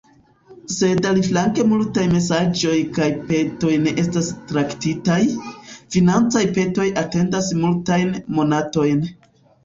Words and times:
Sed 0.75 1.07
aliflanke 1.07 1.63
multaj 1.73 2.05
mesaĝoj 2.13 2.77
kaj 2.95 3.09
petoj 3.27 3.73
ne 3.83 3.93
estas 4.03 4.29
traktitaj, 4.51 5.17
financaj 5.97 6.43
petoj 6.55 6.87
atendas 7.03 7.51
multajn 7.65 8.17
monatojn. 8.39 9.05